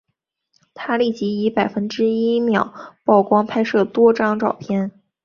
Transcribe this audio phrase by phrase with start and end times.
[0.73, 2.73] 他立即以百分之一秒
[3.05, 4.91] 曝光拍摄多张照片。